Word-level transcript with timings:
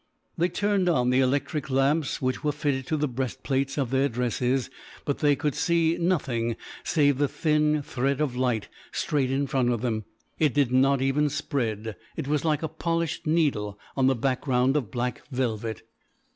They 0.35 0.49
turned 0.49 0.89
on 0.89 1.11
the 1.11 1.19
electric 1.19 1.69
lamps 1.69 2.19
which 2.23 2.43
were 2.43 2.51
fitted 2.51 2.87
to 2.87 2.97
the 2.97 3.07
breastplates 3.07 3.77
of 3.77 3.91
their 3.91 4.09
dresses, 4.09 4.71
but 5.05 5.19
they 5.19 5.35
could 5.35 5.53
see 5.53 5.95
nothing 5.99 6.55
save 6.83 7.19
the 7.19 7.27
thin 7.27 7.83
thread 7.83 8.19
of 8.19 8.35
light 8.35 8.67
straight 8.91 9.29
in 9.29 9.45
front 9.45 9.69
of 9.69 9.81
them. 9.81 10.05
It 10.39 10.55
did 10.55 10.71
not 10.71 11.03
even 11.03 11.29
spread. 11.29 11.95
It 12.17 12.27
was 12.27 12.43
like 12.43 12.63
a 12.63 12.67
polished 12.67 13.27
needle 13.27 13.77
on 13.95 14.09
a 14.09 14.15
background 14.15 14.75
of 14.75 14.89
black 14.89 15.21
velvet. 15.29 15.83